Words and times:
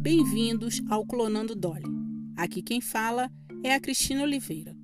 Bem-vindos 0.00 0.80
ao 0.88 1.04
Clonando 1.04 1.54
Dolly. 1.54 1.84
Aqui 2.34 2.62
quem 2.62 2.80
fala 2.80 3.30
é 3.62 3.74
a 3.74 3.78
Cristina 3.78 4.22
Oliveira. 4.22 4.74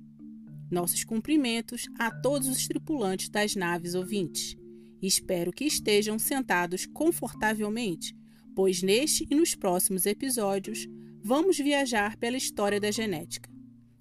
Nossos 0.69 1.03
cumprimentos 1.03 1.87
a 1.97 2.11
todos 2.11 2.47
os 2.47 2.67
tripulantes 2.67 3.27
das 3.27 3.55
naves 3.55 3.95
ouvintes. 3.95 4.55
Espero 5.01 5.51
que 5.51 5.65
estejam 5.65 6.19
sentados 6.19 6.85
confortavelmente, 6.85 8.15
pois 8.55 8.83
neste 8.83 9.25
e 9.27 9.33
nos 9.33 9.55
próximos 9.55 10.05
episódios 10.05 10.87
vamos 11.23 11.57
viajar 11.57 12.15
pela 12.17 12.37
história 12.37 12.79
da 12.79 12.91
genética. 12.91 13.49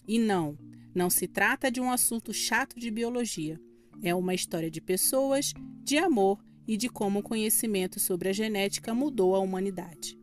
E 0.06 0.19
não, 0.19 0.59
não 0.95 1.09
se 1.09 1.27
trata 1.27 1.70
de 1.70 1.80
um 1.80 1.91
assunto 1.91 2.30
chato 2.34 2.78
de 2.78 2.91
biologia. 2.91 3.59
É 4.02 4.14
uma 4.14 4.34
história 4.34 4.70
de 4.70 4.83
pessoas, 4.83 5.55
de 5.83 5.96
amor 5.96 6.45
e 6.69 6.77
de 6.77 6.91
como 6.91 7.20
o 7.20 7.23
conhecimento 7.23 7.98
sobre 7.98 8.28
a 8.28 8.34
genética 8.34 8.95
mudou 8.95 9.34
a 9.34 9.38
humanidade. 9.38 10.16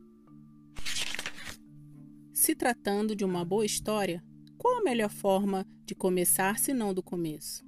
Se 2.44 2.54
tratando 2.54 3.16
de 3.16 3.24
uma 3.24 3.42
boa 3.42 3.64
história, 3.64 4.22
qual 4.58 4.78
a 4.78 4.82
melhor 4.82 5.08
forma 5.08 5.66
de 5.86 5.94
começar 5.94 6.58
se 6.58 6.74
não 6.74 6.92
do 6.92 7.02
começo? 7.02 7.64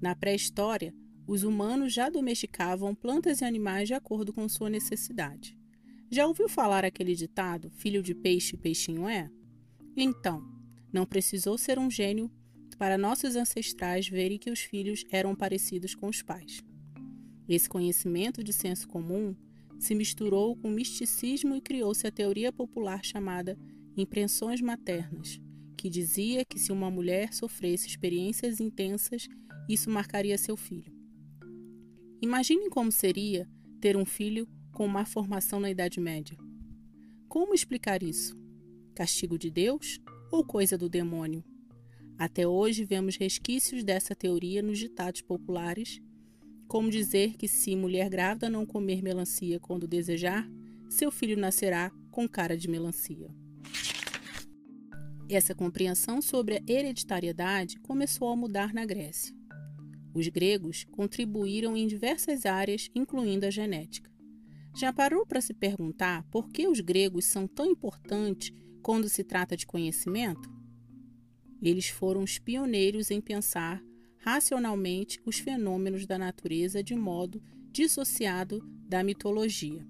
Na 0.00 0.14
pré-história, 0.14 0.94
os 1.26 1.42
humanos 1.42 1.92
já 1.92 2.08
domesticavam 2.08 2.94
plantas 2.94 3.40
e 3.40 3.44
animais 3.44 3.88
de 3.88 3.94
acordo 3.94 4.32
com 4.32 4.48
sua 4.48 4.70
necessidade. 4.70 5.58
Já 6.08 6.24
ouviu 6.24 6.48
falar 6.48 6.84
aquele 6.84 7.16
ditado: 7.16 7.68
filho 7.68 8.00
de 8.00 8.14
peixe, 8.14 8.56
peixinho 8.56 9.08
é? 9.08 9.28
Então, 9.96 10.40
não 10.92 11.04
precisou 11.04 11.58
ser 11.58 11.76
um 11.76 11.90
gênio 11.90 12.30
para 12.78 12.96
nossos 12.96 13.34
ancestrais 13.34 14.08
verem 14.08 14.38
que 14.38 14.52
os 14.52 14.60
filhos 14.60 15.04
eram 15.10 15.34
parecidos 15.34 15.96
com 15.96 16.06
os 16.06 16.22
pais. 16.22 16.62
Esse 17.48 17.68
conhecimento 17.68 18.44
de 18.44 18.52
senso 18.52 18.86
comum 18.86 19.34
se 19.80 19.96
misturou 19.96 20.54
com 20.54 20.70
misticismo 20.70 21.56
e 21.56 21.60
criou-se 21.60 22.06
a 22.06 22.12
teoria 22.12 22.52
popular 22.52 23.04
chamada 23.04 23.58
impressões 23.96 24.60
maternas, 24.60 25.40
que 25.76 25.88
dizia 25.88 26.44
que 26.44 26.58
se 26.58 26.72
uma 26.72 26.90
mulher 26.90 27.32
sofresse 27.32 27.86
experiências 27.86 28.60
intensas, 28.60 29.28
isso 29.68 29.90
marcaria 29.90 30.36
seu 30.38 30.56
filho. 30.56 30.92
Imaginem 32.20 32.70
como 32.70 32.90
seria 32.90 33.48
ter 33.80 33.96
um 33.96 34.04
filho 34.04 34.48
com 34.72 34.86
má 34.86 35.04
formação 35.04 35.60
na 35.60 35.70
Idade 35.70 36.00
Média. 36.00 36.36
Como 37.28 37.54
explicar 37.54 38.02
isso? 38.02 38.36
Castigo 38.94 39.38
de 39.38 39.50
Deus 39.50 40.00
ou 40.30 40.44
coisa 40.44 40.76
do 40.78 40.88
demônio? 40.88 41.44
Até 42.18 42.46
hoje 42.46 42.84
vemos 42.84 43.16
resquícios 43.16 43.84
dessa 43.84 44.14
teoria 44.14 44.62
nos 44.62 44.78
ditados 44.78 45.20
populares 45.20 46.00
como 46.68 46.90
dizer 46.90 47.36
que 47.36 47.46
se 47.46 47.76
mulher 47.76 48.10
grávida 48.10 48.50
não 48.50 48.66
comer 48.66 49.00
melancia 49.02 49.60
quando 49.60 49.86
desejar, 49.86 50.48
seu 50.88 51.10
filho 51.12 51.36
nascerá 51.36 51.92
com 52.10 52.28
cara 52.28 52.56
de 52.56 52.68
melancia. 52.68 53.28
Essa 55.28 55.56
compreensão 55.56 56.22
sobre 56.22 56.56
a 56.56 56.62
hereditariedade 56.68 57.80
começou 57.80 58.28
a 58.28 58.36
mudar 58.36 58.72
na 58.72 58.86
Grécia. 58.86 59.34
Os 60.14 60.28
gregos 60.28 60.84
contribuíram 60.92 61.76
em 61.76 61.86
diversas 61.88 62.46
áreas, 62.46 62.88
incluindo 62.94 63.44
a 63.44 63.50
genética. 63.50 64.10
Já 64.76 64.92
parou 64.92 65.26
para 65.26 65.40
se 65.40 65.52
perguntar 65.52 66.22
por 66.30 66.48
que 66.50 66.68
os 66.68 66.80
gregos 66.80 67.24
são 67.24 67.48
tão 67.48 67.66
importantes 67.66 68.52
quando 68.82 69.08
se 69.08 69.24
trata 69.24 69.56
de 69.56 69.66
conhecimento? 69.66 70.48
Eles 71.60 71.88
foram 71.88 72.22
os 72.22 72.38
pioneiros 72.38 73.10
em 73.10 73.20
pensar 73.20 73.82
racionalmente 74.18 75.20
os 75.24 75.38
fenômenos 75.38 76.06
da 76.06 76.18
natureza 76.18 76.84
de 76.84 76.94
modo 76.94 77.42
dissociado 77.72 78.60
da 78.88 79.02
mitologia. 79.02 79.86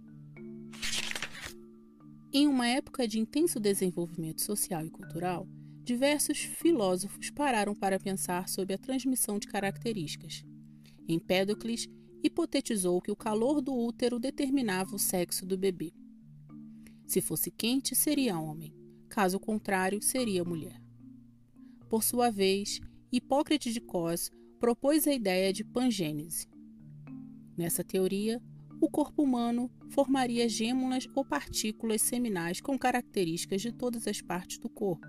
Em 2.33 2.47
uma 2.47 2.67
época 2.67 3.07
de 3.07 3.19
intenso 3.19 3.61
desenvolvimento 3.61 4.43
social 4.43 4.85
e 4.85 4.91
cultural, 4.91 5.49
diversos 5.85 6.39
filósofos 6.39 7.31
pararam 7.31 7.75
para 7.75 8.01
pensar 8.01 8.49
sobre 8.49 8.75
a 8.75 8.79
transmissão 8.79 9.39
de 9.39 9.47
características. 9.47 10.45
Empédocles 11.09 11.89
hipotetizou 12.23 13.01
que 13.01 13.13
o 13.13 13.17
calor 13.17 13.61
do 13.63 13.73
útero 13.73 14.19
determinava 14.19 14.97
o 14.97 14.99
sexo 14.99 15.47
do 15.47 15.57
bebê. 15.57 15.93
Se 17.07 17.21
fosse 17.21 17.51
quente, 17.53 17.95
seria 17.95 18.39
homem, 18.39 18.75
caso 19.09 19.39
contrário, 19.39 20.03
seria 20.03 20.45
mulher. 20.45 20.83
Por 21.89 22.03
sua 22.03 22.31
vez, 22.31 22.81
Hipócrates 23.13 23.73
de 23.73 23.81
Cos 23.81 24.31
propôs 24.59 25.07
a 25.07 25.13
ideia 25.13 25.53
de 25.53 25.65
pangênese. 25.65 26.49
Nessa 27.57 27.85
teoria, 27.85 28.43
o 28.81 28.91
corpo 28.91 29.23
humano 29.23 29.71
formaria 29.91 30.49
gêmulas 30.49 31.09
ou 31.15 31.25
partículas 31.25 32.03
seminais 32.03 32.61
com 32.61 32.79
características 32.79 33.63
de 33.63 33.73
todas 33.73 34.07
as 34.07 34.21
partes 34.21 34.59
do 34.59 34.69
corpo. 34.69 35.07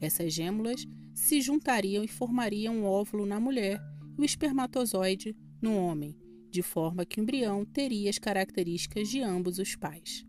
Essas 0.00 0.32
gêmulas 0.32 0.86
se 1.12 1.40
juntariam 1.40 2.04
e 2.04 2.08
formariam 2.08 2.76
um 2.76 2.84
óvulo 2.84 3.26
na 3.26 3.40
mulher 3.40 3.80
e 4.16 4.22
o 4.22 4.24
espermatozoide 4.24 5.36
no 5.60 5.76
homem, 5.76 6.16
de 6.50 6.62
forma 6.62 7.04
que 7.04 7.20
o 7.20 7.22
embrião 7.22 7.64
teria 7.64 8.08
as 8.08 8.18
características 8.18 9.08
de 9.08 9.20
ambos 9.20 9.58
os 9.58 9.74
pais. 9.76 10.24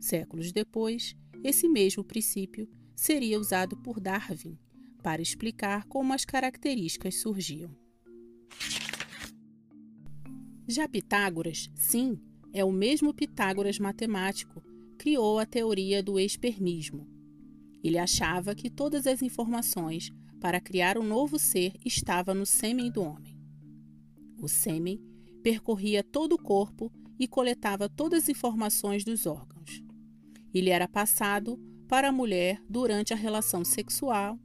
Séculos 0.00 0.52
depois, 0.52 1.14
esse 1.42 1.68
mesmo 1.68 2.02
princípio 2.02 2.68
seria 2.96 3.38
usado 3.38 3.76
por 3.76 4.00
Darwin 4.00 4.58
para 5.02 5.20
explicar 5.20 5.84
como 5.84 6.14
as 6.14 6.24
características 6.24 7.20
surgiam. 7.20 7.83
Já 10.66 10.88
Pitágoras, 10.88 11.70
sim, 11.74 12.18
é 12.52 12.64
o 12.64 12.72
mesmo 12.72 13.12
Pitágoras 13.12 13.78
matemático, 13.78 14.62
criou 14.96 15.38
a 15.38 15.44
teoria 15.44 16.02
do 16.02 16.18
espermismo. 16.18 17.06
Ele 17.82 17.98
achava 17.98 18.54
que 18.54 18.70
todas 18.70 19.06
as 19.06 19.20
informações 19.20 20.10
para 20.40 20.60
criar 20.60 20.96
um 20.96 21.02
novo 21.02 21.38
ser 21.38 21.74
estava 21.84 22.32
no 22.32 22.46
sêmen 22.46 22.90
do 22.90 23.02
homem. 23.02 23.38
O 24.38 24.48
sêmen 24.48 24.98
percorria 25.42 26.02
todo 26.02 26.34
o 26.34 26.42
corpo 26.42 26.90
e 27.18 27.28
coletava 27.28 27.88
todas 27.88 28.24
as 28.24 28.28
informações 28.30 29.04
dos 29.04 29.26
órgãos. 29.26 29.82
Ele 30.52 30.70
era 30.70 30.88
passado 30.88 31.58
para 31.86 32.08
a 32.08 32.12
mulher 32.12 32.62
durante 32.68 33.12
a 33.12 33.16
relação 33.16 33.64
sexual 33.64 34.38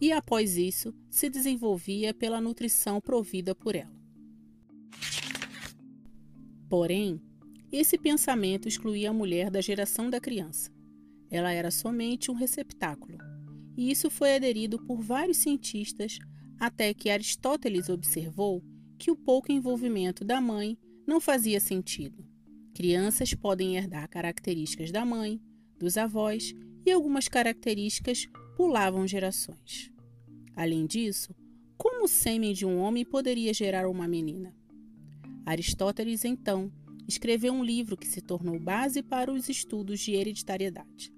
e, 0.00 0.10
após 0.10 0.56
isso, 0.56 0.92
se 1.08 1.30
desenvolvia 1.30 2.12
pela 2.12 2.40
nutrição 2.40 3.00
provida 3.00 3.54
por 3.54 3.76
ela. 3.76 4.01
Porém, 6.72 7.20
esse 7.70 7.98
pensamento 7.98 8.66
excluía 8.66 9.10
a 9.10 9.12
mulher 9.12 9.50
da 9.50 9.60
geração 9.60 10.08
da 10.08 10.18
criança. 10.18 10.72
Ela 11.30 11.52
era 11.52 11.70
somente 11.70 12.30
um 12.30 12.34
receptáculo, 12.34 13.18
e 13.76 13.90
isso 13.90 14.08
foi 14.08 14.34
aderido 14.34 14.78
por 14.78 15.02
vários 15.02 15.36
cientistas 15.36 16.18
até 16.58 16.94
que 16.94 17.10
Aristóteles 17.10 17.90
observou 17.90 18.64
que 18.98 19.10
o 19.10 19.16
pouco 19.16 19.52
envolvimento 19.52 20.24
da 20.24 20.40
mãe 20.40 20.78
não 21.06 21.20
fazia 21.20 21.60
sentido. 21.60 22.26
Crianças 22.74 23.34
podem 23.34 23.76
herdar 23.76 24.08
características 24.08 24.90
da 24.90 25.04
mãe, 25.04 25.42
dos 25.78 25.98
avós 25.98 26.54
e 26.86 26.90
algumas 26.90 27.28
características 27.28 28.26
pulavam 28.56 29.06
gerações. 29.06 29.92
Além 30.56 30.86
disso, 30.86 31.34
como 31.76 32.06
o 32.06 32.08
sêmen 32.08 32.54
de 32.54 32.64
um 32.64 32.78
homem 32.78 33.04
poderia 33.04 33.52
gerar 33.52 33.86
uma 33.86 34.08
menina? 34.08 34.61
Aristóteles, 35.44 36.24
então, 36.24 36.70
escreveu 37.06 37.52
um 37.52 37.64
livro 37.64 37.96
que 37.96 38.06
se 38.06 38.20
tornou 38.20 38.58
base 38.58 39.02
para 39.02 39.32
os 39.32 39.48
estudos 39.48 40.00
de 40.00 40.12
hereditariedade. 40.12 41.12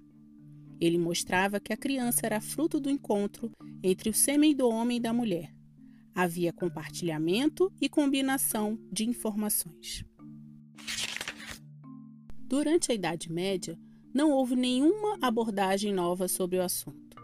Ele 0.80 0.98
mostrava 0.98 1.60
que 1.60 1.72
a 1.72 1.76
criança 1.76 2.26
era 2.26 2.40
fruto 2.40 2.80
do 2.80 2.90
encontro 2.90 3.52
entre 3.82 4.08
o 4.08 4.14
sêmen 4.14 4.54
do 4.54 4.68
homem 4.68 4.96
e 4.96 5.00
da 5.00 5.12
mulher. 5.12 5.54
Havia 6.14 6.52
compartilhamento 6.52 7.72
e 7.80 7.88
combinação 7.88 8.78
de 8.91 9.04
informações. 9.04 10.04
Durante 12.47 12.92
a 12.92 12.94
Idade 12.94 13.30
Média, 13.32 13.78
não 14.12 14.30
houve 14.30 14.54
nenhuma 14.54 15.18
abordagem 15.20 15.92
nova 15.92 16.28
sobre 16.28 16.59
o 16.59 16.62
assunto. 16.62 17.16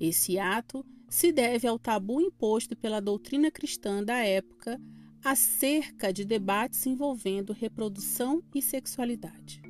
Esse 0.00 0.38
ato 0.38 0.84
se 1.08 1.30
deve 1.30 1.68
ao 1.68 1.78
tabu 1.78 2.20
imposto 2.20 2.76
pela 2.76 3.00
doutrina 3.00 3.50
cristã 3.50 4.02
da 4.02 4.24
época 4.24 4.80
acerca 5.24 6.12
de 6.12 6.24
debates 6.24 6.84
envolvendo 6.86 7.52
reprodução 7.52 8.42
e 8.54 8.60
sexualidade. 8.60 9.62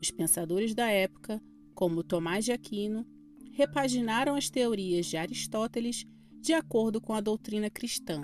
Os 0.00 0.10
pensadores 0.10 0.74
da 0.74 0.88
época, 0.88 1.42
como 1.74 2.02
Tomás 2.02 2.44
de 2.44 2.52
Aquino, 2.52 3.06
repaginaram 3.52 4.34
as 4.34 4.48
teorias 4.48 5.06
de 5.06 5.16
Aristóteles 5.16 6.06
de 6.40 6.52
acordo 6.52 7.00
com 7.00 7.12
a 7.12 7.20
doutrina 7.20 7.68
cristã. 7.68 8.22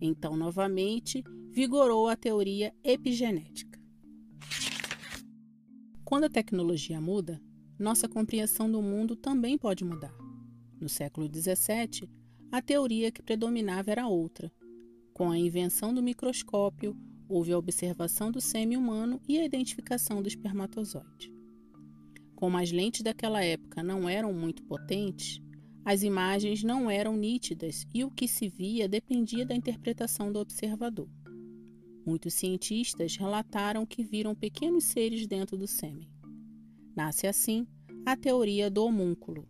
Então, 0.00 0.36
novamente, 0.36 1.24
vigorou 1.50 2.08
a 2.08 2.16
teoria 2.16 2.72
epigenética. 2.84 3.78
Quando 6.04 6.24
a 6.24 6.30
tecnologia 6.30 7.00
muda, 7.00 7.40
nossa 7.78 8.08
compreensão 8.08 8.70
do 8.70 8.80
mundo 8.80 9.16
também 9.16 9.58
pode 9.58 9.84
mudar. 9.84 10.14
No 10.80 10.88
século 10.88 11.26
XVII, 11.26 12.08
a 12.50 12.62
teoria 12.62 13.10
que 13.10 13.22
predominava 13.22 13.90
era 13.90 14.06
outra. 14.06 14.50
Com 15.18 15.32
a 15.32 15.36
invenção 15.36 15.92
do 15.92 16.00
microscópio, 16.00 16.96
houve 17.28 17.50
a 17.52 17.58
observação 17.58 18.30
do 18.30 18.40
sêmen 18.40 18.78
humano 18.78 19.20
e 19.28 19.36
a 19.36 19.44
identificação 19.44 20.22
do 20.22 20.28
espermatozoide. 20.28 21.32
como 22.36 22.56
as 22.56 22.70
lentes 22.70 23.02
daquela 23.02 23.42
época 23.42 23.82
não 23.82 24.08
eram 24.08 24.32
muito 24.32 24.62
potentes, 24.62 25.42
as 25.84 26.04
imagens 26.04 26.62
não 26.62 26.88
eram 26.88 27.16
nítidas 27.16 27.84
e 27.92 28.04
o 28.04 28.12
que 28.12 28.28
se 28.28 28.48
via 28.48 28.88
dependia 28.88 29.44
da 29.44 29.56
interpretação 29.56 30.30
do 30.30 30.38
observador. 30.38 31.08
Muitos 32.06 32.34
cientistas 32.34 33.16
relataram 33.16 33.84
que 33.84 34.04
viram 34.04 34.36
pequenos 34.36 34.84
seres 34.84 35.26
dentro 35.26 35.58
do 35.58 35.66
sêmen. 35.66 36.08
Nasce 36.94 37.26
assim 37.26 37.66
a 38.06 38.16
teoria 38.16 38.70
do 38.70 38.84
homúnculo, 38.84 39.48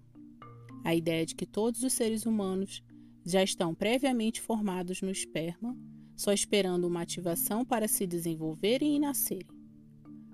a 0.83 0.95
ideia 0.95 1.27
de 1.27 1.35
que 1.35 1.45
todos 1.45 1.83
os 1.83 1.93
seres 1.93 2.25
humanos 2.25 2.83
já 3.25 3.43
estão 3.43 3.75
previamente 3.75 4.41
formados 4.41 5.03
no 5.03 5.11
esperma, 5.11 5.77
só 6.17 6.33
esperando 6.33 6.87
uma 6.87 7.03
ativação 7.03 7.65
para 7.65 7.87
se 7.87 8.07
desenvolverem 8.07 8.97
e 8.97 8.99
nascerem. 8.99 9.59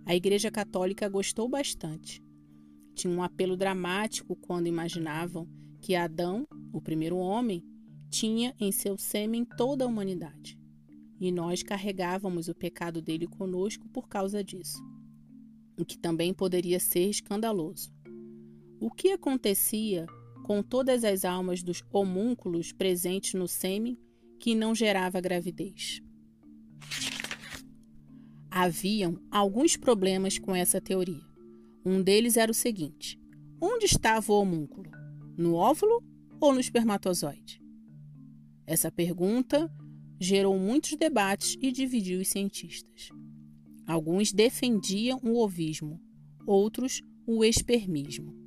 A 0.07 0.15
Igreja 0.15 0.51
Católica 0.51 1.09
gostou 1.09 1.49
bastante. 1.49 2.23
Tinha 2.95 3.13
um 3.13 3.23
apelo 3.23 3.57
dramático 3.57 4.37
quando 4.37 4.67
imaginavam 4.67 5.49
que 5.81 5.95
Adão, 5.95 6.47
o 6.73 6.81
primeiro 6.81 7.17
homem, 7.17 7.63
tinha 8.11 8.55
em 8.61 8.71
seu 8.71 8.97
sêmen 8.97 9.45
toda 9.45 9.85
a 9.85 9.89
humanidade. 9.89 10.59
E 11.21 11.33
nós 11.33 11.63
carregávamos 11.63 12.49
o 12.49 12.55
pecado 12.55 13.03
dele 13.03 13.27
conosco 13.27 13.89
por 13.89 14.09
causa 14.09 14.43
disso. 14.43 14.83
O 15.79 15.85
que 15.85 15.99
também 15.99 16.33
poderia 16.33 16.79
ser 16.79 17.09
escandaloso. 17.09 17.93
O 18.81 18.91
que 18.91 19.11
acontecia 19.11 20.07
com 20.45 20.63
todas 20.63 21.05
as 21.05 21.25
almas 21.25 21.63
dos 21.63 21.83
homúnculos 21.91 22.71
presentes 22.71 23.33
no 23.33 23.49
sêmen 23.49 23.99
que 24.39 24.55
não 24.55 24.75
gerava 24.75 25.19
gravidez. 25.19 26.03
Haviam 28.51 29.19
alguns 29.31 29.75
problemas 29.75 30.39
com 30.39 30.55
essa 30.55 30.81
teoria. 30.83 31.25
Um 31.85 32.03
deles 32.03 32.37
era 32.37 32.53
o 32.53 32.55
seguinte: 32.55 33.19
onde 33.61 33.87
estava 33.87 34.33
o 34.33 34.41
homúnculo? 34.41 34.91
No 35.37 35.55
óvulo 35.55 36.05
ou 36.39 36.53
no 36.53 36.61
espermatozoide? 36.61 37.61
Essa 38.67 38.93
pergunta 38.93 39.73
gerou 40.21 40.59
muitos 40.59 40.95
debates 40.95 41.57
e 41.61 41.73
dividiu 41.73 42.21
os 42.21 42.29
cientistas. 42.29 43.09
Alguns 43.87 44.31
defendiam 44.31 45.19
o 45.23 45.43
ovismo, 45.43 45.99
outros 46.47 47.01
o 47.27 47.43
espermismo. 47.43 48.44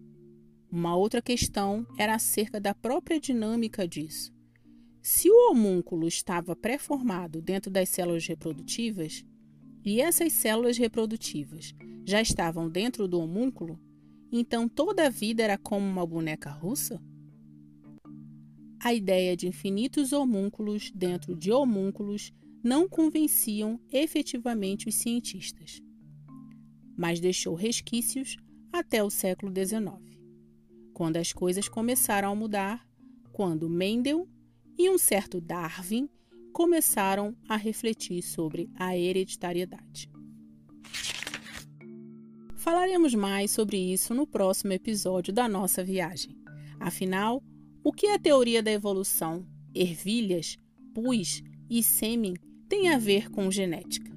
Uma 0.70 0.96
outra 0.98 1.22
questão 1.22 1.88
era 1.98 2.16
acerca 2.16 2.60
da 2.60 2.76
própria 2.76 3.20
dinâmica 3.22 3.88
disso. 3.88 4.34
Se 5.02 5.30
o 5.30 5.50
homúnculo 5.50 6.06
estava 6.06 6.58
pré-formado 6.58 7.42
dentro 7.42 7.72
das 7.72 7.88
células 7.88 8.28
reprodutivas, 8.28 9.24
e 9.86 10.02
essas 10.02 10.34
células 10.34 10.78
reprodutivas 10.78 11.74
já 12.06 12.22
estavam 12.22 12.70
dentro 12.70 13.08
do 13.08 13.18
homúnculo, 13.18 13.80
então 14.30 14.68
toda 14.68 15.06
a 15.06 15.10
vida 15.10 15.42
era 15.42 15.58
como 15.58 15.86
uma 15.86 16.06
boneca 16.06 16.50
russa? 16.50 17.02
A 18.84 18.94
ideia 18.94 19.38
de 19.38 19.48
infinitos 19.48 20.12
homúnculos 20.12 20.92
dentro 20.92 21.34
de 21.34 21.50
homúnculos 21.50 22.34
não 22.62 22.90
convenciam 22.90 23.80
efetivamente 23.90 24.90
os 24.90 24.96
cientistas, 24.96 25.82
mas 26.98 27.22
deixou 27.22 27.56
resquícios 27.56 28.36
até 28.74 29.02
o 29.02 29.10
século 29.10 29.54
XIX 29.56 30.17
quando 30.98 31.18
as 31.18 31.32
coisas 31.32 31.70
começaram 31.70 32.32
a 32.32 32.36
mudar, 32.36 32.84
quando 33.32 33.70
Mendel 33.70 34.28
e 34.76 34.90
um 34.90 34.98
certo 34.98 35.40
Darwin 35.40 36.10
começaram 36.52 37.36
a 37.48 37.56
refletir 37.56 38.24
sobre 38.24 38.68
a 38.74 38.98
hereditariedade. 38.98 40.10
Falaremos 42.56 43.14
mais 43.14 43.52
sobre 43.52 43.78
isso 43.78 44.16
no 44.16 44.26
próximo 44.26 44.74
episódio 44.74 45.32
da 45.32 45.48
nossa 45.48 45.84
viagem. 45.84 46.36
Afinal, 46.80 47.44
o 47.84 47.94
que 47.94 48.08
a 48.08 48.18
teoria 48.18 48.64
da 48.64 48.72
evolução, 48.72 49.46
ervilhas, 49.76 50.58
pus 50.96 51.44
e 51.70 51.84
sêmen 51.84 52.34
tem 52.68 52.90
a 52.90 52.98
ver 52.98 53.30
com 53.30 53.52
genética? 53.52 54.12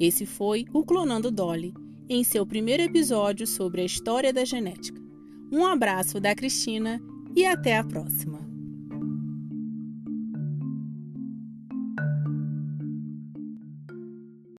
Esse 0.00 0.24
foi 0.24 0.64
o 0.72 0.82
Clonando 0.82 1.30
Dolly, 1.30 1.74
em 2.08 2.24
seu 2.24 2.46
primeiro 2.46 2.82
episódio 2.82 3.46
sobre 3.46 3.82
a 3.82 3.84
história 3.84 4.32
da 4.32 4.46
genética. 4.46 5.05
Um 5.50 5.66
abraço 5.66 6.20
da 6.20 6.34
Cristina 6.34 7.00
e 7.34 7.44
até 7.46 7.76
a 7.76 7.84
próxima! 7.84 8.45